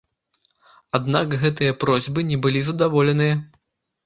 Аднак 0.99 1.35
гэтыя 1.43 1.75
просьбы 1.83 2.25
не 2.31 2.41
былі 2.47 2.65
задаволеныя. 2.71 3.39